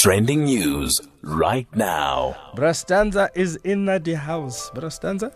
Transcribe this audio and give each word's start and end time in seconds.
Trending 0.00 0.44
news 0.44 0.98
right 1.20 1.66
now. 1.76 2.34
Brastanza 2.56 3.28
is 3.34 3.56
in 3.56 3.84
the 3.84 4.14
house. 4.16 4.70
Brastanza, 4.70 5.30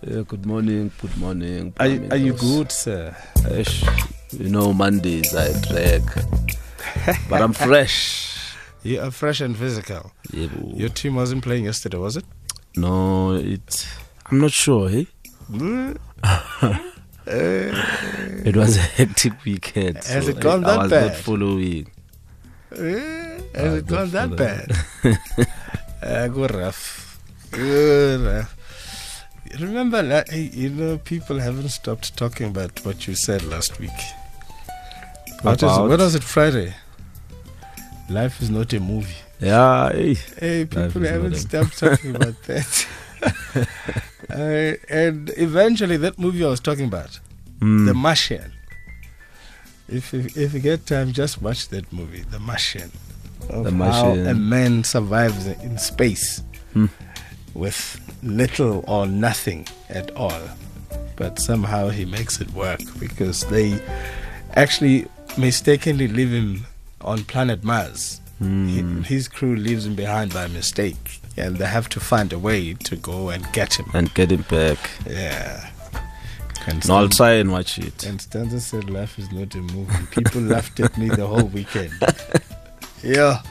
Yeah, 0.00 0.22
good 0.26 0.46
morning, 0.46 0.90
good 1.02 1.14
morning. 1.18 1.74
are, 1.78 1.86
you- 1.88 2.08
are 2.10 2.16
you 2.16 2.32
good, 2.32 2.72
sir? 2.72 3.14
Fresh. 3.42 3.84
You 4.32 4.48
know, 4.48 4.72
Mondays 4.72 5.34
I 5.34 5.52
drag. 5.68 6.02
but 7.28 7.42
I'm 7.42 7.52
fresh. 7.52 8.34
You 8.82 9.00
are 9.02 9.10
fresh 9.10 9.40
and 9.42 9.54
physical. 9.56 10.12
Yeah, 10.32 10.46
boo. 10.46 10.72
Your 10.74 10.88
team 10.88 11.16
wasn't 11.16 11.42
playing 11.44 11.64
yesterday, 11.66 11.98
was 11.98 12.16
it? 12.16 12.24
no, 12.76 13.32
it's. 13.34 13.86
I'm 14.30 14.38
not 14.40 14.52
sure, 14.52 14.88
hey? 14.88 15.06
Eh? 15.60 15.94
Eh. 17.26 17.70
It 18.46 18.56
was 18.56 18.78
a 18.78 18.80
hectic 18.80 19.44
weekend. 19.44 19.96
Has 19.98 20.24
so 20.24 20.30
it 20.30 20.40
gone 20.40 20.64
I, 20.64 20.68
that 20.68 20.78
I 20.78 20.82
was 20.84 20.90
bad? 20.90 21.06
not 21.08 21.16
following. 21.16 21.90
Eh. 22.74 23.17
Eh, 23.54 23.60
Ah, 23.60 23.74
it 23.74 23.86
gone 23.86 24.10
good 24.10 24.10
that 24.12 24.36
bad? 24.36 25.48
uh, 26.02 26.28
good 26.28 26.54
rough. 26.54 27.18
Good 27.50 28.20
rough. 28.20 28.54
Remember, 29.58 30.02
hey, 30.28 30.50
you 30.52 30.68
know, 30.70 30.98
people 30.98 31.38
haven't 31.38 31.70
stopped 31.70 32.16
talking 32.16 32.48
about 32.48 32.84
what 32.84 33.06
you 33.06 33.14
said 33.14 33.42
last 33.44 33.80
week. 33.80 33.90
What 35.42 35.62
is, 35.62 35.78
what 35.78 35.98
was 35.98 36.14
it, 36.14 36.22
Friday? 36.24 36.74
Life 38.10 38.40
is 38.42 38.50
not 38.50 38.72
a 38.72 38.80
movie. 38.80 39.14
Yeah, 39.40 39.90
hey. 39.92 40.14
Hey, 40.38 40.64
people 40.64 41.02
haven't 41.02 41.36
stopped 41.36 41.78
talking 41.78 42.14
about 42.16 42.42
that. 42.46 42.86
uh, 44.30 44.94
and 44.94 45.30
eventually, 45.36 45.96
that 45.98 46.18
movie 46.18 46.44
I 46.44 46.48
was 46.48 46.60
talking 46.60 46.86
about, 46.86 47.18
Mm. 47.60 47.86
The 47.86 47.94
Martian. 47.94 48.52
If 49.88 50.12
you, 50.12 50.26
if 50.36 50.54
you 50.54 50.60
get 50.60 50.86
time, 50.86 51.12
just 51.12 51.42
watch 51.42 51.68
that 51.70 51.92
movie, 51.92 52.20
The 52.30 52.38
Martian. 52.38 52.92
Of 53.50 53.64
The 53.64 53.70
How 53.84 54.12
a 54.12 54.34
man 54.34 54.84
survives 54.84 55.46
in 55.46 55.78
space 55.78 56.42
Hmm. 56.74 56.86
with 57.54 58.00
little 58.22 58.84
or 58.86 59.06
nothing 59.06 59.66
at 59.88 60.10
all. 60.16 60.40
But 61.16 61.38
somehow 61.38 61.88
he 61.88 62.04
makes 62.04 62.40
it 62.40 62.50
work 62.52 62.80
because 63.00 63.44
they 63.46 63.80
actually 64.54 65.06
mistakenly 65.36 66.08
leave 66.08 66.30
him 66.30 66.66
on 67.00 67.24
planet 67.24 67.64
Mars. 67.64 68.20
Mm. 68.42 68.68
He, 68.68 69.14
his 69.14 69.26
crew 69.26 69.56
leaves 69.56 69.84
him 69.86 69.96
behind 69.96 70.32
by 70.32 70.46
mistake, 70.46 71.20
and 71.36 71.56
they 71.56 71.66
have 71.66 71.88
to 71.88 71.98
find 72.00 72.32
a 72.32 72.38
way 72.38 72.74
to 72.74 72.94
go 72.96 73.30
and 73.30 73.44
get 73.52 73.74
him. 73.74 73.86
And 73.94 74.12
get 74.14 74.30
him 74.30 74.42
back. 74.48 74.78
Yeah. 75.08 75.70
And 76.66 76.86
No, 76.86 76.96
I'll 76.98 77.08
try 77.08 77.32
and 77.32 77.50
watch 77.50 77.78
it. 77.78 78.04
and 78.04 78.20
Stanza 78.20 78.60
said, 78.60 78.90
"Life 78.90 79.18
is 79.18 79.32
not 79.32 79.54
a 79.56 79.58
movie." 79.58 80.06
People 80.12 80.42
laughed 80.42 80.78
at 80.78 80.96
me 80.98 81.08
the 81.08 81.26
whole 81.26 81.46
weekend. 81.46 81.92
Yeah, 83.02 83.42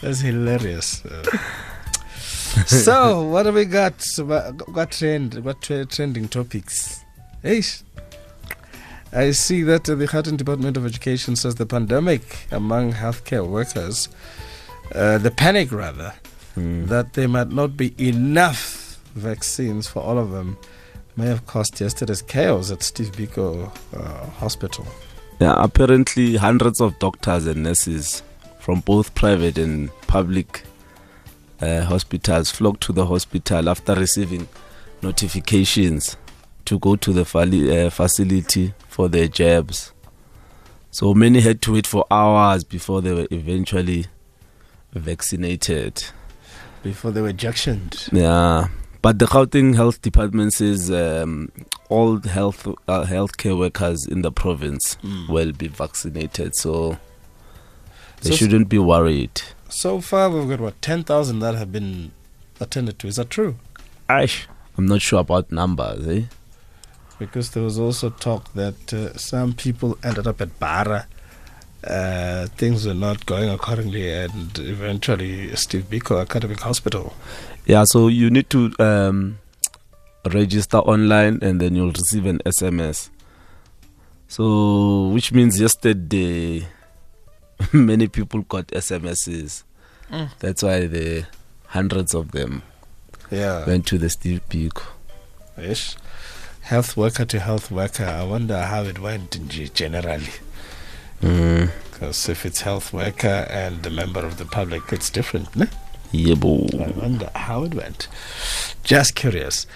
that's 0.00 0.20
hilarious. 0.20 1.04
Uh, 1.04 1.22
so, 2.66 3.22
what 3.30 3.46
have 3.46 3.54
we 3.54 3.64
got? 3.64 3.94
What 4.18 4.90
trend? 4.90 5.34
What 5.44 5.62
tre- 5.62 5.84
trending 5.84 6.28
topics? 6.28 7.04
Hey, 7.42 7.62
I 9.12 9.30
see 9.32 9.62
that 9.64 9.84
the 9.84 9.94
Gauteng 9.96 10.36
Department 10.36 10.76
of 10.76 10.86
Education 10.86 11.36
says 11.36 11.54
the 11.56 11.66
pandemic 11.66 12.46
among 12.50 12.92
healthcare 12.92 13.46
workers, 13.46 14.08
uh, 14.94 15.18
the 15.18 15.30
panic 15.30 15.72
rather, 15.72 16.14
Mm. 16.56 16.88
that 16.88 17.12
there 17.12 17.28
might 17.28 17.50
not 17.50 17.76
be 17.76 17.94
enough 17.96 18.98
vaccines 19.14 19.86
for 19.86 20.02
all 20.02 20.18
of 20.18 20.32
them 20.32 20.58
may 21.16 21.26
have 21.26 21.46
caused 21.46 21.80
yesterday's 21.80 22.22
chaos 22.22 22.72
at 22.72 22.82
Steve 22.82 23.12
Biko 23.12 23.70
uh, 23.96 24.26
Hospital. 24.40 24.84
Yeah, 25.40 25.54
apparently 25.56 26.36
hundreds 26.36 26.80
of 26.80 26.98
doctors 26.98 27.46
and 27.46 27.62
nurses 27.62 28.22
from 28.70 28.78
both 28.82 29.12
private 29.16 29.58
and 29.58 29.90
public 30.02 30.62
uh, 31.60 31.82
hospitals 31.82 32.52
flocked 32.52 32.80
to 32.80 32.92
the 32.92 33.04
hospital 33.04 33.68
after 33.68 33.96
receiving 33.96 34.46
notifications 35.02 36.16
to 36.64 36.78
go 36.78 36.94
to 36.94 37.12
the 37.12 37.22
fali- 37.22 37.86
uh, 37.86 37.90
facility 37.90 38.72
for 38.86 39.08
their 39.08 39.26
jabs. 39.26 39.92
So 40.92 41.14
many 41.14 41.40
had 41.40 41.60
to 41.62 41.72
wait 41.72 41.84
for 41.84 42.06
hours 42.12 42.62
before 42.62 43.02
they 43.02 43.12
were 43.12 43.26
eventually 43.32 44.06
vaccinated. 44.92 46.04
Before 46.84 47.10
they 47.10 47.22
were 47.22 47.32
junctioned. 47.32 48.08
Yeah, 48.12 48.68
but 49.02 49.18
the 49.18 49.26
Gauteng 49.26 49.74
Health 49.74 50.00
Department 50.00 50.52
says 50.52 50.92
um, 50.92 51.50
all 51.88 52.20
health 52.20 52.68
uh, 52.86 53.04
healthcare 53.04 53.58
workers 53.58 54.06
in 54.06 54.22
the 54.22 54.30
province 54.30 54.96
will 55.28 55.50
be 55.50 55.66
vaccinated, 55.66 56.54
so 56.54 56.96
they 58.22 58.30
So- 58.30 58.36
shouldn't 58.36 58.68
be 58.68 58.78
worried. 58.78 59.42
So 59.68 60.00
far, 60.00 60.28
we've 60.30 60.48
got 60.48 60.60
what, 60.60 60.82
10,000 60.82 61.38
that 61.40 61.54
have 61.54 61.70
been 61.72 62.10
attended 62.58 62.98
to. 62.98 63.06
Is 63.08 63.16
that 63.16 63.30
true? 63.30 63.56
Aish, 64.08 64.46
I'm 64.76 64.86
not 64.86 65.00
sure 65.00 65.20
about 65.20 65.52
numbers. 65.52 66.06
Eh? 66.06 66.22
Because 67.18 67.50
there 67.50 67.62
was 67.62 67.78
also 67.78 68.10
talk 68.10 68.52
that 68.54 68.92
uh, 68.92 69.16
some 69.16 69.52
people 69.52 69.96
ended 70.02 70.26
up 70.26 70.40
at 70.40 70.58
Bara. 70.58 71.06
Uh, 71.86 72.46
things 72.56 72.84
were 72.86 72.94
not 72.94 73.24
going 73.26 73.48
accordingly, 73.48 74.12
and 74.12 74.58
eventually, 74.58 75.54
Steve 75.56 75.84
Biko 75.88 76.20
Academic 76.20 76.60
Hospital. 76.60 77.14
Yeah, 77.66 77.84
so 77.84 78.08
you 78.08 78.28
need 78.30 78.50
to 78.50 78.72
um, 78.78 79.38
register 80.30 80.78
online, 80.78 81.38
and 81.42 81.60
then 81.60 81.74
you'll 81.76 81.92
receive 81.92 82.26
an 82.26 82.40
SMS. 82.44 83.08
So, 84.28 85.08
which 85.08 85.32
means 85.32 85.60
yesterday, 85.60 86.66
many 87.72 88.08
people 88.08 88.42
got 88.42 88.66
SMSs. 88.68 89.62
Mm. 90.10 90.30
That's 90.38 90.62
why 90.62 90.86
the 90.86 91.26
hundreds 91.66 92.14
of 92.14 92.32
them 92.32 92.62
Yeah. 93.30 93.64
went 93.66 93.86
to 93.86 93.98
the 93.98 94.10
Steve 94.10 94.40
Biko. 94.48 94.82
Yes. 95.58 95.96
Health 96.62 96.96
worker 96.96 97.24
to 97.24 97.38
health 97.40 97.70
worker. 97.70 98.04
I 98.04 98.24
wonder 98.24 98.60
how 98.62 98.82
it 98.84 98.98
went 98.98 99.36
in 99.36 99.48
ge- 99.48 99.72
generally. 99.72 100.30
Mm. 101.22 101.70
Because 101.92 102.28
if 102.28 102.46
it's 102.46 102.62
health 102.62 102.92
worker 102.92 103.46
and 103.50 103.84
a 103.86 103.90
member 103.90 104.20
of 104.24 104.38
the 104.38 104.44
public, 104.46 104.82
it's 104.92 105.10
different. 105.10 105.54
Ne? 105.54 105.66
Yeah, 106.12 106.34
boo. 106.34 106.66
I 106.78 106.90
wonder 106.90 107.30
how 107.34 107.64
it 107.64 107.74
went. 107.74 108.08
Just 108.82 109.14
curious. 109.14 109.66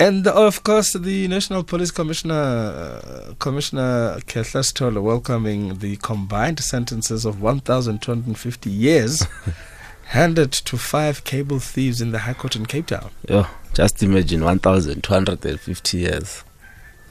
And 0.00 0.28
of 0.28 0.62
course, 0.62 0.92
the 0.92 1.26
National 1.26 1.64
Police 1.64 1.90
Commissioner, 1.90 2.34
uh, 2.34 3.34
Commissioner 3.40 4.18
Sitole, 4.26 5.02
welcoming 5.02 5.78
the 5.78 5.96
combined 5.96 6.60
sentences 6.60 7.24
of 7.24 7.42
1,250 7.42 8.70
years 8.70 9.26
handed 10.06 10.52
to 10.52 10.78
five 10.78 11.24
cable 11.24 11.58
thieves 11.58 12.00
in 12.00 12.12
the 12.12 12.20
High 12.20 12.34
Court 12.34 12.54
in 12.54 12.66
Cape 12.66 12.86
Town. 12.86 13.10
Yeah, 13.28 13.48
just 13.74 14.00
imagine 14.00 14.44
1,250 14.44 15.98
years. 15.98 16.44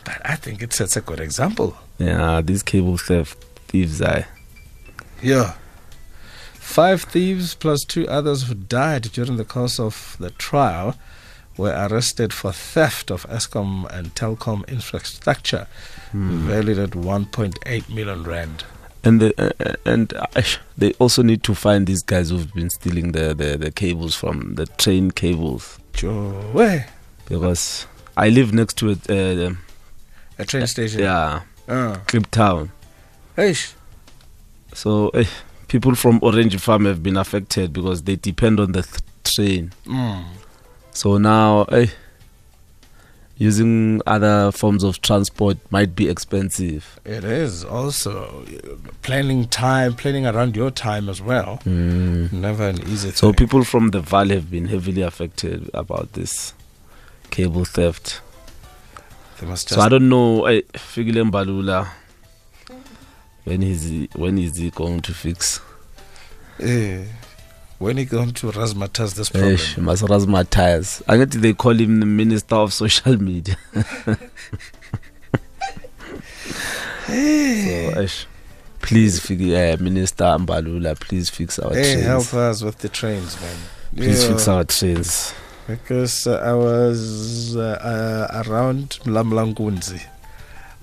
But 0.05 0.21
I 0.23 0.35
think 0.37 0.61
it 0.61 0.71
sets 0.71 0.95
a 0.95 1.01
good 1.01 1.19
example. 1.19 1.75
Yeah, 1.97 2.39
these 2.39 2.63
cable 2.63 2.95
theft 2.95 3.43
thieves 3.67 4.01
are. 4.01 4.25
Yeah. 5.21 5.55
Five 6.53 7.03
thieves 7.03 7.53
plus 7.53 7.83
two 7.83 8.07
others 8.07 8.43
who 8.43 8.53
died 8.53 9.03
during 9.11 9.35
the 9.35 9.43
course 9.43 9.77
of 9.77 10.15
the 10.19 10.29
trial 10.31 10.95
were 11.57 11.71
arrested 11.89 12.31
for 12.33 12.51
theft 12.51 13.09
of 13.11 13.25
Eskom 13.29 13.85
and 13.91 14.13
Telkom 14.15 14.67
infrastructure 14.67 15.67
valued 16.13 16.79
at 16.79 16.91
1.8 16.91 17.89
million 17.93 18.23
rand. 18.23 18.63
And 19.03 19.19
the, 19.21 19.33
uh, 19.37 19.75
and 19.85 20.13
uh, 20.13 20.25
they 20.77 20.93
also 20.93 21.21
need 21.23 21.43
to 21.43 21.55
find 21.55 21.87
these 21.87 22.01
guys 22.03 22.29
who've 22.29 22.53
been 22.53 22.69
stealing 22.69 23.11
the, 23.13 23.33
the, 23.33 23.57
the 23.57 23.71
cables 23.71 24.15
from 24.15 24.55
the 24.55 24.65
train 24.65 25.11
cables 25.11 25.79
Joe, 25.93 26.81
because 27.27 27.87
I 28.15 28.29
live 28.29 28.53
next 28.53 28.77
to 28.77 28.89
it. 28.89 29.09
Uh, 29.09 29.55
a 30.37 30.45
train 30.45 30.67
station. 30.67 30.99
yeah, 31.01 31.41
Uh, 31.67 31.97
Town. 32.31 32.71
eish. 33.37 33.73
So 34.73 35.09
eh, 35.09 35.25
people 35.67 35.95
from 35.95 36.19
Orange 36.21 36.59
Farm 36.59 36.85
have 36.85 37.01
been 37.01 37.17
affected 37.17 37.73
because 37.73 38.03
they 38.03 38.15
depend 38.15 38.59
on 38.59 38.73
the 38.73 38.83
th- 38.83 39.01
train. 39.23 39.73
Mm. 39.85 40.25
So 40.97 41.19
now, 41.19 41.65
eh, 41.65 41.89
using 43.37 44.01
other 44.07 44.51
forms 44.51 44.83
of 44.83 44.99
transport 44.99 45.57
might 45.69 45.95
be 45.95 46.09
expensive. 46.09 46.99
It 47.05 47.23
is 47.23 47.63
also 47.63 48.43
planning 49.03 49.47
time, 49.47 49.93
planning 49.93 50.25
around 50.25 50.55
your 50.55 50.71
time 50.71 51.07
as 51.07 51.21
well. 51.21 51.59
Never 51.65 52.69
an 52.69 52.81
easy 52.87 53.09
thing. 53.11 53.15
So 53.15 53.31
people 53.31 53.63
from 53.63 53.91
the 53.91 53.99
valley 54.01 54.33
have 54.33 54.49
been 54.49 54.65
heavily 54.69 55.03
affected 55.03 55.69
about 55.75 56.13
this 56.13 56.55
cable 57.29 57.63
theft. 57.63 58.21
they 59.39 59.45
must 59.45 59.69
So 59.69 59.79
I 59.81 59.89
don't 59.89 60.09
know, 60.09 60.41
Fikile 60.73 61.29
Mbalula, 61.29 61.89
when 63.43 63.61
is 63.61 63.83
he, 63.83 64.09
when 64.15 64.39
is 64.39 64.57
he 64.57 64.71
going 64.71 65.01
to 65.01 65.13
fix? 65.13 65.61
Eh, 66.59 67.03
when 67.79 67.97
are 67.97 68.01
you 68.01 68.05
going 68.05 68.31
to 68.33 68.47
razzmatazz 68.51 69.15
this 69.15 69.29
problem? 69.29 69.53
Eish, 69.55 69.75
Masras 69.75 70.27
Matthias. 70.27 71.01
I 71.07 71.17
get 71.17 71.31
they 71.31 71.53
call 71.53 71.73
him 71.79 71.99
the 71.99 72.05
minister 72.05 72.55
of 72.55 72.73
social 72.73 73.21
media. 73.21 73.57
so, 73.73 74.15
eish, 77.07 78.25
Please, 78.81 79.29
uh, 79.29 79.77
Minister 79.81 80.23
Mbalula, 80.23 80.97
please 80.99 81.29
fix 81.29 81.59
our 81.59 81.73
Hey, 81.73 81.93
trains. 81.93 82.05
help 82.05 82.33
us 82.33 82.61
with 82.63 82.77
the 82.79 82.87
trains, 82.89 83.39
man. 83.41 83.57
Please 83.95 84.23
Yeah, 84.23 84.29
fix 84.31 84.47
our 84.47 84.63
trains. 84.63 85.33
because 85.67 86.25
uh, 86.27 86.37
I 86.37 86.53
was 86.53 87.55
uh, 87.57 88.29
uh, 88.31 88.43
around 88.47 88.99
Mlamlankunzi. 89.03 90.01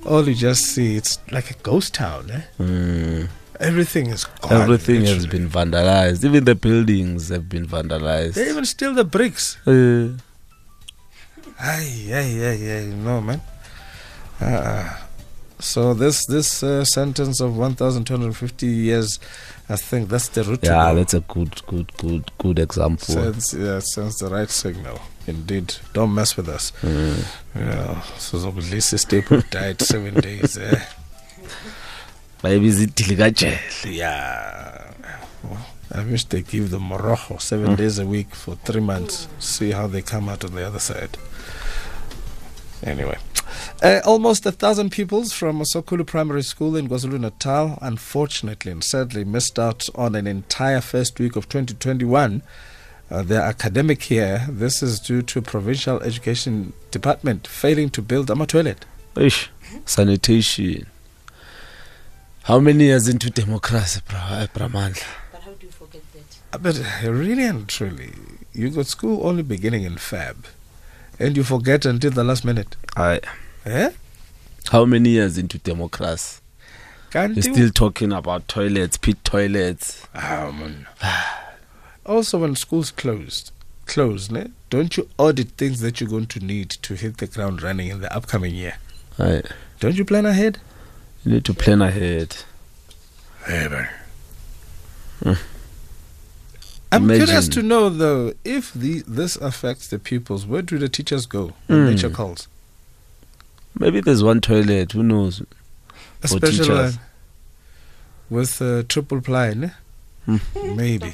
All 0.05 0.29
you 0.29 0.35
just 0.35 0.64
see, 0.67 0.97
it's 0.97 1.19
like 1.32 1.50
a 1.50 1.55
ghost 1.62 1.94
town. 1.94 2.31
Eh? 2.31 2.43
Mm. 2.58 3.29
Everything 3.61 4.06
is 4.09 4.25
gone. 4.25 4.62
Everything 4.62 5.05
has 5.05 5.27
been 5.27 5.49
vandalized. 5.49 6.25
Even 6.25 6.45
the 6.45 6.55
buildings 6.55 7.29
have 7.29 7.49
been 7.49 7.67
vandalized. 7.67 8.35
They 8.35 8.51
even 8.51 8.65
steal 8.65 8.95
the 8.95 9.05
bricks. 9.05 9.56
Uh, 9.67 10.19
Ay, 11.59 12.11
ay, 12.12 12.41
ay, 12.51 12.71
ay, 12.79 12.87
no, 12.97 13.21
man. 13.21 13.41
Uh, 14.41 14.93
so 15.61 15.95
this 15.95 16.27
this 16.27 16.62
uh, 16.62 16.85
sentence 16.85 17.41
of 17.41 17.56
1,250 17.56 18.67
years, 18.67 19.21
I 19.69 19.77
think 19.77 20.09
that's 20.09 20.29
the 20.29 20.43
route. 20.43 20.65
yeah, 20.65 20.93
that's 20.93 21.15
a 21.15 21.21
good, 21.21 21.65
good, 21.67 21.97
good, 21.97 22.25
good 22.39 22.59
example. 22.59 23.15
Sends, 23.15 23.55
yeah, 23.55 23.79
sends 23.79 24.19
the 24.19 24.29
right 24.29 24.50
signal. 24.50 25.00
Indeed, 25.27 25.77
don't 25.93 26.12
mess 26.12 26.37
with 26.37 26.49
us. 26.49 26.73
Mm. 26.83 27.25
Yeah, 27.55 28.00
so 28.19 28.47
at 28.49 28.55
least 28.57 28.93
a 28.93 28.99
staple 28.99 29.41
died 29.50 29.81
seven 29.81 30.15
days. 30.21 30.59
Eh? 30.59 30.85
Maybe 32.44 32.69
it's 32.69 32.81
Tiligajel. 32.93 33.58
Yeah. 33.91 34.93
I 35.91 36.05
wish 36.05 36.25
they 36.26 36.43
give 36.43 36.70
them 36.70 36.88
Morocco 36.88 37.38
seven 37.38 37.69
Mm. 37.73 37.76
days 37.79 37.99
a 37.99 38.05
week 38.05 38.35
for 38.35 38.56
three 38.67 38.82
months. 38.82 39.29
See 39.38 39.70
how 39.70 39.87
they 39.87 40.02
come 40.02 40.29
out 40.29 40.44
on 40.44 40.55
the 40.55 40.67
other 40.67 40.79
side. 40.79 41.17
Anyway. 42.82 43.17
Uh, 43.82 44.00
almost 44.05 44.44
a 44.44 44.52
thousand 44.52 44.91
pupils 44.91 45.32
from 45.32 45.61
Sokulu 45.62 46.05
Primary 46.06 46.43
School 46.43 46.76
in 46.76 46.88
KwaZulu 46.88 47.19
Natal, 47.19 47.79
unfortunately 47.81 48.73
and 48.73 48.85
sadly, 48.85 49.25
missed 49.25 49.58
out 49.58 49.88
on 49.94 50.14
an 50.14 50.26
entire 50.26 50.82
first 50.82 51.19
week 51.19 51.37
of 51.37 51.49
2021. 51.49 52.43
Uh, 53.11 53.23
their 53.23 53.40
academic 53.43 54.11
year. 54.11 54.47
This 54.50 54.82
is 54.82 55.00
due 55.00 55.23
to 55.23 55.40
Provincial 55.40 55.99
Education 56.02 56.75
Department 56.90 57.47
failing 57.47 57.88
to 57.90 58.02
build 58.02 58.31
a 58.31 58.47
toilet. 58.47 58.85
Ish. 59.17 59.50
Sanitation. 59.87 60.87
How 62.44 62.61
many 62.61 62.85
years 62.85 63.08
into 63.08 63.31
democracy, 63.31 64.00
Bra- 64.08 64.19
uh, 64.20 64.46
Bramandla? 64.49 65.05
But 65.32 65.43
how 65.43 65.52
do 65.52 65.67
you 65.67 65.73
forget 65.73 66.02
that? 66.12 66.38
Uh, 66.52 66.58
But 66.58 66.79
uh, 67.05 67.11
really 67.12 67.44
and 67.44 67.67
truly, 67.69 68.12
you 68.52 68.70
got 68.70 68.87
school 68.87 69.26
only 69.26 69.43
beginning 69.43 69.85
in 69.85 69.96
Feb, 69.96 70.37
and 71.19 71.37
you 71.37 71.44
forget 71.44 71.87
until 71.87 72.11
the 72.11 72.25
last 72.25 72.44
minute. 72.44 72.76
I, 72.96 73.20
Eh? 73.64 73.91
how 74.70 74.85
many 74.85 75.11
years 75.11 75.38
into 75.38 75.58
democracy? 75.58 76.41
Can't 77.11 77.35
You're 77.37 77.44
you? 77.46 77.55
still 77.55 77.70
talking 77.70 78.12
about 78.12 78.47
toilets, 78.49 78.97
pit 78.99 79.25
toilets. 79.25 80.06
Ah, 80.14 80.50
man. 80.52 80.87
also, 82.05 82.38
when 82.40 82.56
school's 82.56 82.90
closed, 82.90 83.52
closed, 83.87 84.31
ne? 84.32 84.49
don't 84.69 84.97
you 84.99 85.08
audit 85.17 85.50
things 85.52 85.81
that 85.81 86.00
you're 86.00 86.11
going 86.11 86.26
to 86.26 86.40
need 86.40 86.69
to 86.70 86.94
hit 86.94 87.19
the 87.19 87.26
ground 87.26 87.62
running 87.62 87.88
in 87.88 88.00
the 88.00 88.14
upcoming 88.14 88.55
year? 88.55 88.75
I, 89.19 89.43
Don't 89.81 89.94
you 89.97 90.05
plan 90.05 90.26
ahead? 90.26 90.58
You 91.25 91.32
need 91.32 91.44
to 91.44 91.55
plan 91.55 91.82
ahead. 91.82 92.37
I'm 96.93 97.05
Imagine. 97.05 97.25
curious 97.26 97.49
to 97.49 97.62
know, 97.62 97.88
though, 97.88 98.35
if 98.44 98.73
the, 98.73 99.03
this 99.06 99.37
affects 99.37 99.88
the 99.88 99.99
pupils, 99.99 100.47
where 100.47 100.62
do 100.62 100.79
the 100.79 100.88
teachers 100.88 101.26
go 101.26 101.53
when 101.67 101.87
Hmm. 101.87 101.91
nature 101.91 102.11
calls? 102.11 102.47
Maybe 103.79 104.00
there's 104.00 104.23
one 104.23 104.41
toilet. 104.41 104.93
Who 104.93 105.03
knows? 105.03 105.41
A 106.23 106.29
For 106.29 106.38
special 106.38 106.65
teachers. 106.65 106.69
one 106.97 107.00
with 108.31 108.62
uh, 108.62 108.85
triple 108.88 109.21
ply, 109.21 109.55
ne? 109.55 109.73
Hmm. 110.26 110.37
Maybe. 110.76 111.12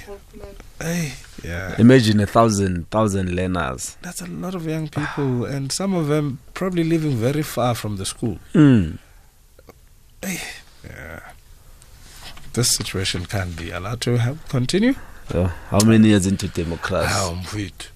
Hey, 0.80 1.12
yeah. 1.42 1.74
Imagine 1.78 2.20
a 2.20 2.26
thousand, 2.26 2.90
thousand 2.90 3.34
learners. 3.34 3.96
That's 4.02 4.20
a 4.20 4.26
lot 4.26 4.54
of 4.54 4.66
young 4.66 4.88
people, 4.88 5.46
and 5.46 5.72
some 5.72 5.94
of 5.94 6.08
them 6.08 6.38
probably 6.52 6.84
living 6.84 7.16
very 7.16 7.42
far 7.42 7.74
from 7.74 7.96
the 7.96 8.04
school. 8.04 8.38
Mm. 8.54 8.98
Yeah. 10.22 11.20
This 12.52 12.70
situation 12.76 13.26
can't 13.26 13.56
be 13.56 13.70
allowed 13.70 14.00
to 14.02 14.18
have 14.18 14.46
continue. 14.48 14.94
So, 15.30 15.44
how 15.70 15.78
many 15.84 16.08
years 16.08 16.26
into 16.26 16.48
democracy? 16.48 17.08
Hawu 17.08 17.36
mfowethu. 17.36 17.88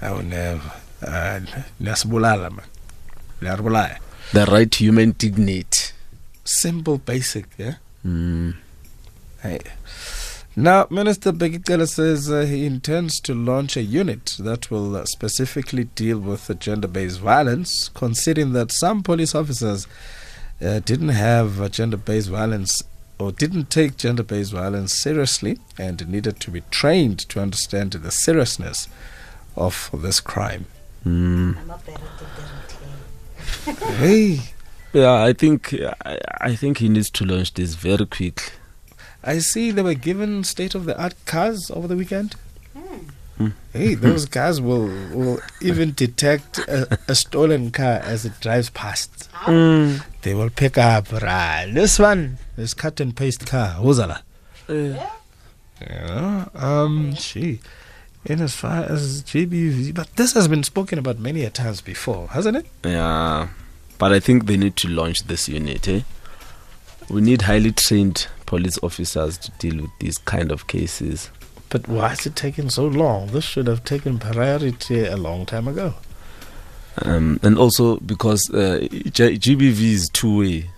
Hawu 0.00 0.22
never. 0.22 0.72
Ah, 1.06 1.40
Niyasibulala 1.80 2.50
man. 2.50 2.64
Niyaribulaya. 3.42 3.98
The 4.32 4.46
right 4.46 4.70
to 4.70 4.84
human 4.84 5.14
dignity. 5.18 5.92
Simple, 6.44 6.98
basic, 6.98 7.46
yeah? 7.58 7.74
Mm. 8.06 8.54
Hey. 9.42 9.60
Now, 10.56 10.86
Minister 10.90 11.32
Bheki 11.32 11.64
Cele 11.66 11.86
says 11.86 12.30
uh, 12.30 12.42
he 12.42 12.66
intends 12.66 13.20
to 13.20 13.34
launch 13.34 13.76
a 13.76 13.82
unit 13.82 14.36
that 14.38 14.70
will 14.70 14.96
uh, 14.96 15.04
specifically 15.04 15.84
deal 15.84 16.18
with 16.18 16.58
gender-based 16.58 17.20
violence, 17.20 17.90
considering 17.94 18.52
that 18.52 18.72
some 18.72 19.02
police 19.02 19.34
officers 19.34 19.86
uh, 20.62 20.80
didn't 20.80 21.10
have 21.10 21.60
uh, 21.60 21.68
gender-based 21.68 22.28
violence 22.28 22.82
or 23.18 23.32
didn't 23.32 23.70
take 23.70 23.96
gender-based 23.96 24.52
violence 24.52 24.92
seriously 24.92 25.58
and 25.78 26.08
needed 26.08 26.40
to 26.40 26.50
be 26.50 26.62
trained 26.70 27.18
to 27.28 27.40
understand 27.40 27.92
the 27.92 28.10
seriousness 28.10 28.88
of 29.56 29.90
this 29.92 30.20
crime. 30.20 30.66
Mm. 31.04 31.56
I'm 31.58 31.66
not 31.66 31.84
directed 31.84 32.28
there 33.66 33.74
hey, 33.98 34.40
Yeah, 34.92 35.22
I 35.22 35.32
think 35.32 35.74
I, 36.04 36.18
I 36.40 36.54
think 36.54 36.78
he 36.78 36.88
needs 36.88 37.10
to 37.10 37.24
launch 37.24 37.54
this 37.54 37.74
very 37.74 38.06
quickly. 38.06 38.54
I 39.24 39.38
see 39.38 39.70
they 39.70 39.82
were 39.82 39.94
given 39.94 40.42
state-of-the-art 40.42 41.14
cars 41.26 41.70
over 41.72 41.86
the 41.86 41.96
weekend. 41.96 42.34
Hey, 43.72 43.94
those 43.94 44.26
cars 44.26 44.60
will, 44.60 44.86
will 45.12 45.40
even 45.60 45.92
detect 45.92 46.58
a, 46.58 46.98
a 47.08 47.14
stolen 47.14 47.70
car 47.70 48.00
as 48.04 48.24
it 48.24 48.38
drives 48.40 48.70
past. 48.70 49.30
Mm. 49.32 50.04
They 50.22 50.34
will 50.34 50.50
pick 50.50 50.78
up, 50.78 51.10
right, 51.12 51.68
this 51.72 51.98
one 51.98 52.38
is 52.56 52.74
cut 52.74 53.00
and 53.00 53.16
paste 53.16 53.46
car. 53.46 53.76
Wuzala. 53.80 54.20
Yeah, 54.68 56.48
um, 56.54 57.14
gee. 57.16 57.60
In 58.24 58.40
as 58.40 58.54
far 58.54 58.84
as 58.84 59.22
GBV, 59.24 59.94
but 59.94 60.14
this 60.14 60.34
has 60.34 60.46
been 60.46 60.62
spoken 60.62 60.98
about 60.98 61.18
many 61.18 61.42
a 61.42 61.50
times 61.50 61.80
before, 61.80 62.28
hasn't 62.28 62.56
it? 62.56 62.66
Yeah, 62.84 63.48
but 63.98 64.12
I 64.12 64.20
think 64.20 64.46
they 64.46 64.56
need 64.56 64.76
to 64.76 64.88
launch 64.88 65.24
this 65.24 65.48
unit. 65.48 65.88
Eh? 65.88 66.02
We 67.08 67.20
need 67.20 67.42
highly 67.42 67.72
trained 67.72 68.28
police 68.46 68.78
officers 68.82 69.38
to 69.38 69.50
deal 69.52 69.82
with 69.82 69.90
these 69.98 70.18
kind 70.18 70.52
of 70.52 70.68
cases. 70.68 71.30
But 71.72 71.88
why 71.88 72.12
is 72.12 72.26
it 72.26 72.36
taking 72.36 72.68
so 72.68 72.86
long? 72.86 73.28
This 73.28 73.44
should 73.44 73.66
have 73.66 73.82
taken 73.82 74.18
priority 74.18 75.06
a 75.06 75.16
long 75.16 75.46
time 75.46 75.66
ago. 75.66 75.94
Um, 77.00 77.40
and 77.42 77.56
also 77.56 77.96
because 78.00 78.50
uh, 78.50 78.80
G- 78.90 79.38
GBV 79.38 79.80
is 79.80 80.10
two 80.10 80.40
way. 80.40 80.70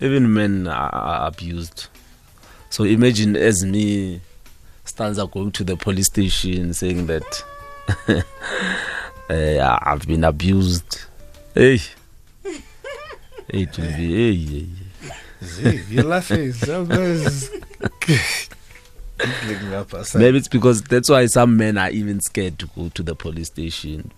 Even 0.00 0.32
men 0.32 0.66
are, 0.66 1.26
abused. 1.26 1.88
So 2.70 2.84
imagine 2.84 3.36
as 3.36 3.66
me, 3.66 4.22
Stanza 4.86 5.26
going 5.26 5.52
to 5.52 5.62
the 5.64 5.76
police 5.76 6.06
station 6.06 6.72
saying 6.72 7.06
that 7.08 7.44
uh, 9.28 9.78
I've 9.82 10.06
been 10.06 10.24
abused. 10.24 11.04
Hey, 11.52 11.80
hey, 13.52 13.66
be, 13.66 13.82
hey, 13.82 13.90
hey, 13.90 14.34
hey. 14.44 14.66
See, 15.42 15.82
you're 15.90 16.04
laughing. 16.04 16.54
Somebody's 16.54 17.50
giggling 18.00 18.20
up 18.22 18.22
outside. 18.22 18.55
Maybe 20.14 20.38
it's 20.38 20.48
because 20.48 20.82
that's 20.82 21.08
why 21.08 21.26
some 21.26 21.56
men 21.56 21.78
are 21.78 21.90
even 21.90 22.20
scared 22.20 22.58
to 22.58 22.66
go 22.76 22.90
to 22.90 23.02
the 23.02 23.14
police 23.14 23.46
station. 23.48 24.12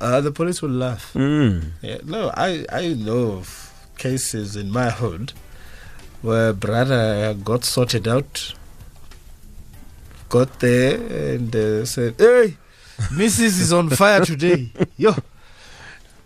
Uh, 0.00 0.20
the 0.20 0.32
police 0.32 0.62
will 0.62 0.70
laugh. 0.70 1.12
Mm. 1.12 1.72
Yeah, 1.82 1.98
no, 2.04 2.30
I, 2.34 2.64
I 2.72 2.94
know 2.94 3.32
of 3.32 3.90
cases 3.98 4.56
in 4.56 4.70
my 4.70 4.88
hood 4.90 5.32
where 6.22 6.52
brother 6.54 7.34
got 7.34 7.64
sorted 7.64 8.08
out, 8.08 8.54
got 10.30 10.60
there 10.60 10.96
and 11.34 11.54
uh, 11.54 11.84
said, 11.84 12.14
"Hey, 12.18 12.56
Mrs. 13.08 13.60
is 13.60 13.72
on 13.72 13.90
fire 13.90 14.24
today. 14.24 14.72
Yo, 14.96 15.14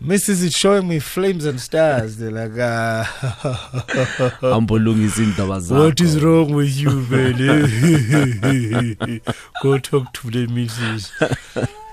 Mrs. 0.05 0.45
is 0.45 0.55
showing 0.57 0.87
me 0.89 0.99
flames 0.99 1.45
and 1.45 1.61
stars." 1.61 2.17
They're 2.19 2.31
like, 2.31 2.53
ah, 2.61 3.05
"What 5.85 6.01
is 6.01 6.23
wrong 6.23 6.53
with 6.55 6.77
you, 6.77 6.91
man? 7.11 7.37
go 9.63 9.79
talk 9.79 10.13
to 10.15 10.31
the 10.31 10.47
Mrs." 10.47 11.11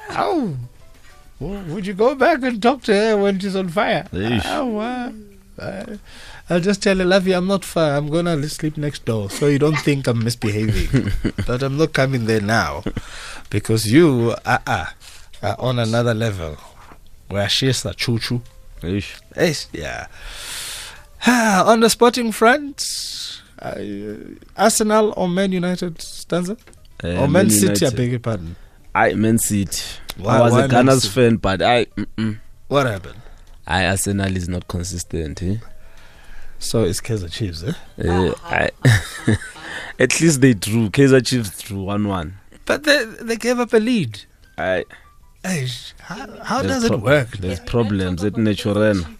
How? 0.10 0.53
Well, 1.41 1.63
would 1.74 1.88
you 1.88 1.96
go 1.96 2.13
back 2.13 2.44
and 2.44 2.62
talk 2.62 2.84
to 2.84 2.94
her 2.94 3.18
when 3.18 3.39
she's 3.39 3.56
on 3.56 3.70
fire? 3.70 4.08
I- 5.60 5.98
I'll 6.51 6.60
just 6.60 6.84
tell 6.84 6.98
her, 6.98 7.06
love 7.06 7.25
you, 7.25 7.34
I'm 7.34 7.48
not 7.48 7.65
far. 7.65 7.96
I'm 7.98 8.10
going 8.12 8.25
to 8.25 8.48
sleep 8.48 8.77
next 8.77 9.06
door. 9.06 9.27
So 9.32 9.48
you 9.48 9.58
don't 9.58 9.77
think 9.80 10.06
I'm 10.06 10.24
misbehaving. 10.24 11.12
but 11.48 11.63
I'm 11.63 11.77
not 11.77 11.94
coming 11.94 12.25
there 12.27 12.41
now. 12.41 12.84
Because 13.50 13.91
you 13.91 14.36
uh, 14.46 14.60
uh, 14.68 14.86
are 15.41 15.56
on 15.58 15.80
another 15.80 16.13
level. 16.13 16.58
Where 17.32 17.50
she's 17.50 17.86
a 17.86 17.94
choo 17.94 18.20
choo. 18.20 18.42
Eish. 18.82 19.22
Yes, 19.36 19.68
yeah. 19.72 20.08
On 21.66 21.80
the 21.80 21.90
sporting 21.90 22.32
front, 22.32 23.42
uh, 23.60 23.76
Arsenal 24.58 25.14
or 25.16 25.28
Man 25.30 25.52
United, 25.52 26.02
Stanza? 26.02 26.58
Uh, 27.04 27.22
or 27.22 27.28
Man 27.28 27.50
City, 27.50 27.86
I 27.86 27.90
beg 27.92 28.12
your 28.12 28.20
pardon. 28.20 28.56
I 28.94 29.14
Man 29.14 29.38
City. 29.38 29.82
Why- 30.18 30.38
I 30.38 30.42
was 30.42 30.54
a 30.54 30.58
Man 30.58 30.70
Gunners 30.70 31.06
fan, 31.08 31.38
but 31.38 31.62
I, 31.62 31.86
mm-mm. 31.86 32.40
What 32.68 32.86
happened? 32.88 33.22
I 33.68 33.86
Arsenal 33.86 34.36
is 34.36 34.50
not 34.50 34.68
consistent. 34.68 35.42
Eh? 35.44 35.58
So 36.60 36.84
it's 36.84 37.00
Kaiser 37.00 37.30
Chiefs, 37.30 37.64
eh? 37.64 37.74
Uh, 38.04 38.34
I, 38.44 38.70
at 40.00 40.20
least 40.20 40.42
they 40.42 40.54
drew. 40.54 40.90
Kaiser 40.90 41.22
Chiefs 41.22 41.62
drew 41.62 41.84
one-one. 41.84 42.36
But 42.66 42.84
they, 42.84 43.06
they 43.06 43.36
gave 43.36 43.60
up 43.60 43.74
a 43.74 43.78
lead. 43.78 44.22
I 44.58 44.86
Hey, 45.43 45.67
how, 46.00 46.27
how 46.43 46.62
there's 46.62 46.83
does 46.83 46.91
it 46.91 47.00
work? 47.00 47.38
There's 47.38 47.60
Can 47.60 47.67
problems 47.67 48.21
talk 48.21 48.33
at 48.33 48.39
Naturena. 48.39 49.17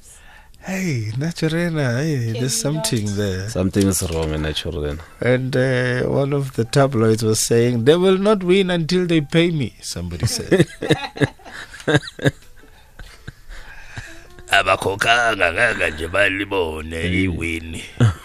Hey, 0.60 1.10
Naturena, 1.18 1.98
hey, 2.04 2.26
Can 2.26 2.34
there's 2.34 2.64
we 2.64 2.72
not? 2.72 2.86
something 2.86 3.16
there. 3.16 3.50
Something 3.50 3.88
is 3.88 4.04
wrong 4.12 4.32
in 4.32 4.42
Naturena. 4.44 5.00
And 5.20 5.56
uh, 5.58 6.04
one 6.08 6.34
of 6.34 6.54
the 6.54 6.66
tabloids 6.66 7.24
was 7.24 7.40
saying, 7.40 7.86
they 7.86 7.96
will 7.96 8.20
not 8.20 8.44
win 8.44 8.70
until 8.70 9.08
they 9.08 9.22
pay 9.22 9.50
me, 9.50 9.74
somebody 9.82 10.28
said. 10.28 10.68
abakhokanga 14.52 15.54
kanga 15.54 15.90
nje 15.90 16.08
balibone 16.08 17.22
iwini 17.24 17.84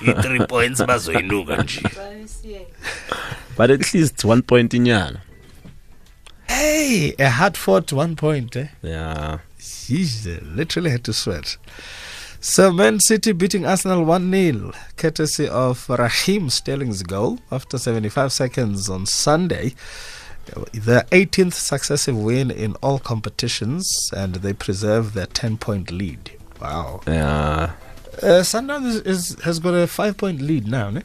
i-three 0.08 0.46
points 0.46 0.82
bazoyinuka 0.86 1.56
nje 1.62 1.80
But 3.56 3.70
at 3.70 3.94
least 3.94 4.22
one 4.24 4.42
point 4.42 4.74
in 4.74 4.84
Yana. 4.84 5.20
Hey, 6.56 7.14
a 7.18 7.28
hard 7.28 7.56
fought 7.56 7.92
one 7.92 8.16
point, 8.16 8.56
eh? 8.56 8.68
Yeah. 8.82 9.38
Jeez, 9.58 10.26
literally 10.56 10.90
had 10.90 11.04
to 11.04 11.12
sweat. 11.12 11.56
So, 12.40 12.72
Man 12.72 13.00
City 13.00 13.32
beating 13.32 13.66
Arsenal 13.66 14.04
1 14.04 14.30
0, 14.30 14.72
courtesy 14.96 15.48
of 15.48 15.88
Raheem 15.88 16.48
Sterling's 16.48 17.02
goal 17.02 17.40
after 17.50 17.76
75 17.78 18.32
seconds 18.32 18.88
on 18.88 19.04
Sunday. 19.06 19.74
Their 20.72 21.02
18th 21.10 21.54
successive 21.54 22.16
win 22.16 22.50
in 22.50 22.74
all 22.76 23.00
competitions, 23.00 24.10
and 24.16 24.36
they 24.36 24.52
preserve 24.52 25.12
their 25.12 25.26
10 25.26 25.58
point 25.58 25.90
lead. 25.90 26.30
Wow. 26.60 27.00
Yeah. 27.06 27.72
Uh, 28.22 28.42
Sundowns 28.42 28.86
is, 28.86 28.96
is, 29.02 29.42
has 29.42 29.58
got 29.58 29.74
a 29.74 29.86
5 29.86 30.16
point 30.16 30.40
lead 30.40 30.66
now, 30.66 30.90
ne? 30.90 31.02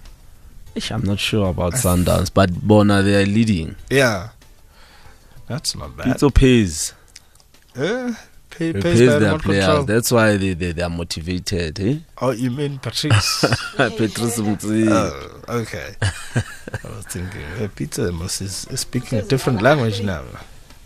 I'm 0.90 1.04
not 1.04 1.20
sure 1.20 1.50
about 1.50 1.74
Sundowns, 1.74 2.32
but 2.34 2.54
Bona 2.62 3.02
they 3.02 3.22
are 3.22 3.26
leading. 3.26 3.76
Yeah. 3.90 4.30
That's 5.52 5.76
not 5.76 5.98
bad. 5.98 6.08
Pizzo 6.08 6.34
pays. 6.34 6.94
Uh, 7.76 8.14
pay, 8.50 8.70
It 8.70 8.76
pays 8.76 9.00
pays 9.00 9.20
their 9.20 9.38
players. 9.38 9.66
control. 9.66 9.84
That's 9.84 10.12
why 10.12 10.38
they, 10.38 10.54
they, 10.54 10.72
they 10.72 10.82
are 10.82 10.90
motivated. 10.90 11.80
Eh? 11.80 11.98
Oh, 12.22 12.32
you 12.32 12.52
mean 12.52 12.80
Patrice? 12.80 13.42
Petrus 13.78 14.40
Mutsi. 14.40 14.88
Oh, 14.90 15.42
okay. 15.62 15.96
I 16.02 16.88
was 16.96 17.06
thinking, 17.08 17.44
uh, 17.60 17.68
Peter 17.76 18.12
must 18.12 18.42
is, 18.42 18.66
is 18.70 18.80
speaking 18.80 19.20
a 19.20 19.22
different 19.24 19.62
language 19.62 20.02
now. 20.02 20.24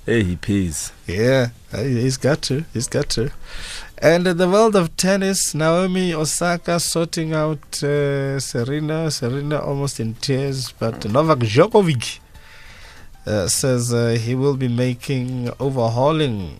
Hey, 0.06 0.24
he 0.24 0.36
pays. 0.36 0.92
Yeah, 1.08 1.50
he's 1.72 2.18
got 2.18 2.42
to. 2.44 2.64
He's 2.74 2.88
got 2.88 3.10
to. 3.18 3.32
And 4.00 4.28
in 4.28 4.38
the 4.38 4.48
world 4.50 4.76
of 4.76 4.96
tennis, 4.98 5.56
Naomi 5.56 6.14
Osaka 6.14 6.80
sorting 6.80 7.34
out 7.34 7.82
uh, 7.84 8.40
Serena. 8.40 9.10
Serena 9.10 9.60
almost 9.60 10.00
in 10.00 10.14
tears, 10.16 10.72
but 10.80 11.06
Novak 11.10 11.40
Djokovic 11.40 12.20
says 13.48 13.94
uh, 13.94 14.18
he 14.22 14.36
will 14.36 14.56
be 14.56 14.68
making 14.68 15.50
overhauling 15.60 16.60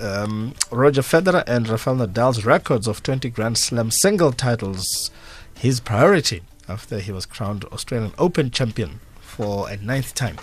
um, 0.00 0.54
Roger 0.70 1.02
Federer 1.02 1.44
and 1.46 1.68
Rafael 1.68 1.96
Nadal's 1.96 2.44
records 2.44 2.86
of 2.88 3.02
20 3.02 3.28
Grand 3.30 3.58
Slam 3.58 3.90
single 3.90 4.32
titles 4.32 5.10
his 5.58 5.80
priority 5.80 6.42
after 6.68 6.98
he 6.98 7.12
was 7.12 7.26
crowned 7.26 7.64
Australian 7.66 8.12
Open 8.18 8.50
champion 8.50 9.00
for 9.20 9.68
a 9.70 9.76
ninth 9.76 10.14
time. 10.14 10.36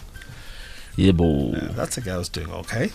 Yeah, 0.96 1.12
bo. 1.14 1.54
Uh, 1.54 1.72
that's 1.74 1.98
a 1.98 2.02
guy 2.02 2.16
who's 2.16 2.30
doing 2.30 2.52
okay. 2.52 2.92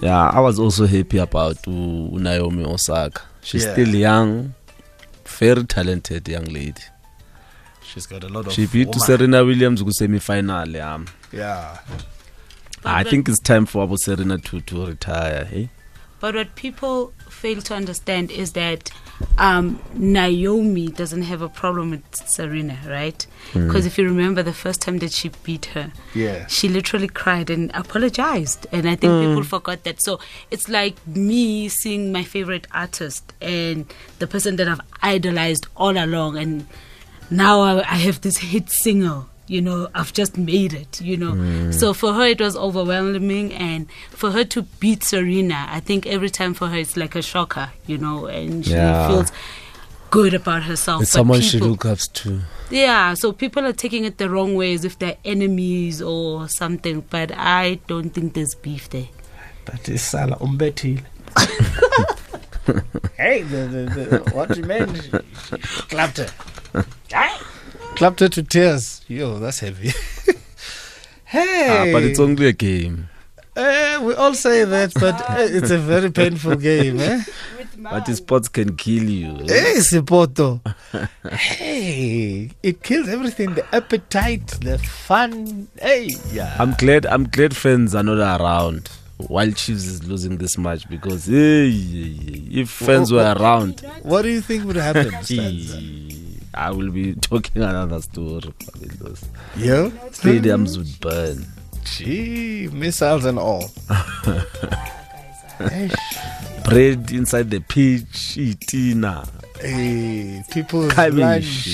Yeah, 0.00 0.28
I 0.30 0.40
was 0.40 0.58
also 0.58 0.86
happy 0.86 1.18
about 1.18 1.66
uh, 1.66 1.70
Naomi 1.70 2.64
Osaka. 2.64 3.22
She's 3.42 3.64
Yeah. 3.64 3.72
still 3.72 3.88
young, 3.94 4.54
very 5.26 5.64
talented 5.64 6.28
young 6.28 6.44
lady. 6.44 6.82
She's 7.92 8.06
got 8.06 8.24
a 8.24 8.28
lot 8.28 8.46
of. 8.46 8.52
She 8.52 8.66
beat 8.66 8.88
woman. 8.88 9.00
Serena 9.00 9.44
Williams 9.44 9.82
ku 9.82 9.92
semi-final. 9.92 10.68
Yeah. 10.68 11.04
Yeah. 11.32 11.78
I 12.84 13.04
think 13.04 13.28
it's 13.28 13.38
time 13.38 13.66
for 13.66 13.84
Abu 13.84 13.96
Serena 13.96 14.38
to, 14.38 14.60
to 14.60 14.86
retire. 14.86 15.48
Eh? 15.52 15.66
But 16.20 16.34
what 16.34 16.54
people 16.54 17.12
fail 17.28 17.60
to 17.62 17.74
understand 17.74 18.30
is 18.30 18.52
that 18.52 18.90
um, 19.38 19.80
Naomi 19.94 20.88
doesn't 20.88 21.22
have 21.22 21.42
a 21.42 21.48
problem 21.48 21.90
with 21.90 22.14
Serena, 22.14 22.78
right? 22.88 23.26
Because 23.52 23.86
if 23.86 23.98
you 23.98 24.04
remember 24.04 24.42
the 24.42 24.52
first 24.52 24.80
time 24.80 24.98
that 24.98 25.12
she 25.12 25.30
beat 25.42 25.66
her, 25.66 25.92
Yeah. 26.14 26.46
she 26.46 26.68
literally 26.68 27.08
cried 27.08 27.50
and 27.50 27.70
apologized. 27.74 28.66
And 28.72 28.88
I 28.88 28.94
think 28.96 29.12
people 29.26 29.42
forgot 29.42 29.82
that. 29.84 30.02
So 30.02 30.18
it's 30.50 30.68
like 30.68 30.94
me 31.06 31.68
seeing 31.68 32.12
my 32.12 32.22
favorite 32.24 32.66
artist 32.72 33.32
and 33.40 33.92
the 34.18 34.26
person 34.26 34.56
that 34.56 34.68
I've 34.68 34.80
idolized 35.02 35.66
all 35.76 35.96
along. 35.98 36.38
And 36.38 36.66
now 37.32 37.60
I, 37.60 37.78
I 37.80 37.96
have 37.96 38.20
this 38.20 38.36
hit 38.38 38.70
single. 38.70 39.26
You 39.48 39.60
know, 39.60 39.88
I've 39.94 40.12
just 40.12 40.38
made 40.38 40.72
it, 40.72 41.00
you 41.02 41.16
know. 41.16 41.32
Mm. 41.32 41.74
So 41.74 41.92
for 41.92 42.14
her, 42.14 42.26
it 42.26 42.40
was 42.40 42.56
overwhelming. 42.56 43.52
And 43.52 43.86
for 44.10 44.30
her 44.30 44.44
to 44.44 44.62
beat 44.80 45.02
Serena, 45.02 45.66
I 45.68 45.80
think 45.80 46.06
every 46.06 46.30
time 46.30 46.54
for 46.54 46.68
her, 46.68 46.76
it's 46.76 46.96
like 46.96 47.14
a 47.16 47.22
shocker, 47.22 47.70
you 47.86 47.98
know, 47.98 48.26
and 48.26 48.64
she 48.64 48.70
Yeah. 48.72 49.08
feels 49.08 49.32
good 50.10 50.32
about 50.32 50.62
herself. 50.62 51.02
It's 51.02 51.10
But 51.12 51.18
someone 51.18 51.40
she 51.42 51.56
people- 51.58 51.70
look 51.70 51.84
up 51.84 51.98
to. 51.98 52.40
yeah, 52.70 53.12
so 53.14 53.32
people 53.32 53.66
are 53.66 53.72
taking 53.74 54.04
it 54.04 54.16
the 54.16 54.30
wrong 54.30 54.54
way 54.54 54.72
as 54.74 54.84
if 54.86 54.98
they're 54.98 55.16
enemies 55.24 56.00
or 56.00 56.48
something, 56.48 57.04
but 57.10 57.32
I 57.36 57.80
don't 57.88 58.10
think 58.10 58.32
there's 58.34 58.54
beef 58.54 58.88
there. 58.90 59.08
But 59.66 59.86
it's 59.88 60.02
Salah 60.02 60.36
Umbetile. 60.38 61.02
hey, 63.16 63.42
the, 63.42 63.56
the, 63.66 63.82
the, 64.24 64.30
what 64.34 64.56
you 64.56 64.64
mean? 64.64 64.94
She, 64.94 65.10
she 65.58 65.82
clapped 65.82 66.18
her. 66.18 66.28
Clapped 67.96 68.20
her 68.20 68.28
to 68.28 68.42
tears. 68.42 69.02
Yo, 69.08 69.38
that's 69.38 69.60
heavy. 69.60 69.90
hey. 71.24 71.88
Ah, 71.88 71.92
but 71.92 72.02
it's 72.02 72.20
only 72.20 72.46
a 72.46 72.52
game. 72.52 73.08
Eh, 73.56 73.98
we 73.98 74.14
all 74.14 74.34
say 74.34 74.64
that, 74.64 74.92
but 74.94 75.14
eh, 75.30 75.48
it's 75.50 75.70
a 75.70 75.78
very 75.78 76.10
painful 76.10 76.56
game, 76.56 77.00
eh? 77.00 77.22
But 77.78 78.06
the 78.06 78.14
sports 78.16 78.48
can 78.48 78.76
kill 78.76 79.02
you. 79.04 79.32
eh? 79.44 79.46
Hey, 79.48 79.74
Sipoto. 79.78 80.60
hey, 81.32 82.50
it 82.62 82.82
kills 82.82 83.08
everything 83.08 83.54
the 83.54 83.74
appetite, 83.74 84.46
the 84.60 84.78
fun. 84.78 85.68
Hey, 85.80 86.10
yeah. 86.32 86.54
I'm 86.58 86.72
glad. 86.74 87.06
I'm 87.06 87.24
glad 87.28 87.56
fans 87.56 87.94
are 87.94 88.02
not 88.02 88.18
around 88.40 88.88
while 89.28 89.50
Chiefs 89.52 89.84
is 89.86 90.04
losing 90.06 90.36
this 90.38 90.56
match 90.58 90.88
because 90.88 91.26
hey, 91.26 91.68
if 92.50 92.68
fans 92.70 93.12
were 93.12 93.34
around, 93.38 93.80
What 94.02 94.22
do 94.22 94.28
you 94.30 94.40
think 94.40 94.64
would 94.64 94.76
happen? 94.76 95.12
Stanza? 96.52 96.68
I 96.68 96.70
will 96.70 96.90
be 96.90 97.14
talking 97.20 97.62
another 97.62 98.00
story. 98.00 98.38
about 98.38 98.98
those 98.98 99.24
Yo? 99.56 99.90
Stadiums 100.10 100.76
would 100.76 101.00
burn. 101.00 101.46
Gee, 101.84 102.68
missiles 102.72 103.24
and 103.24 103.38
all. 103.38 103.64
Eish. 105.58 106.64
Bread 106.64 107.10
inside 107.10 107.50
the 107.50 107.60
pitch, 107.60 108.36
eating. 108.36 109.04
Hey, 109.60 110.42
people's 110.50 110.92
Cabbage. 110.92 111.18
lunch. 111.18 111.64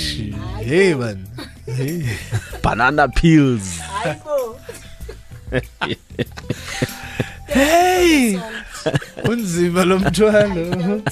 Hey, 0.65 0.95
man. 0.95 1.27
Hey. 1.67 2.17
banana 2.63 3.09
peels. 3.09 3.79
hey! 7.47 8.39
Unzima 9.25 9.85
lo 9.85 9.99
mthwalo. 9.99 11.03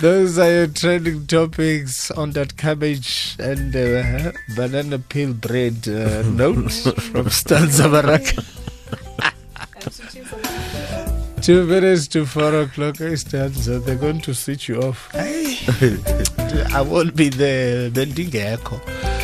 Those 0.00 0.38
are 0.38 0.50
your 0.50 0.66
trending 0.66 1.26
topics 1.26 2.10
on 2.10 2.32
that 2.32 2.56
cabbage 2.56 3.36
and 3.38 3.74
uh, 3.74 4.32
banana 4.56 4.98
peel 4.98 5.32
bread 5.32 5.88
uh, 5.88 6.22
note 6.26 6.72
from 6.72 7.30
Stanza 7.30 7.88
Baraka. 7.88 8.42
Two 11.42 11.66
minutes 11.66 12.06
to 12.08 12.26
four 12.26 12.60
o'clock, 12.60 13.00
I 13.00 13.14
Stanza. 13.14 13.78
They're 13.78 13.96
going 13.96 14.20
to 14.22 14.34
switch 14.34 14.68
you 14.68 14.80
off. 14.80 15.08
I 15.14 16.82
won't 16.82 17.16
be 17.16 17.28
there. 17.28 17.90
Bendingeko. 17.90 19.21